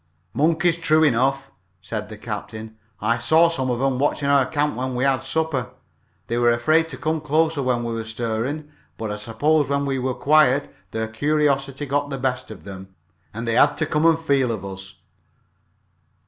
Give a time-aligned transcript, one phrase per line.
[0.33, 2.75] "Monkeys, true enough," said the captain.
[3.01, 5.69] "I saw some of 'em watching our camp when we had supper.
[6.25, 9.99] They were afraid to come close when we were stirring, but I suppose when we
[9.99, 12.95] were quiet their curiosity got the best of them,
[13.31, 14.95] and they had to come and feel of us."